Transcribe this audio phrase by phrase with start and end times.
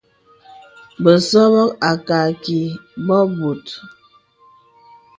[1.03, 2.59] Bəsɔbɔ̄ à kààkì
[3.05, 3.65] bɔ̄ bòt.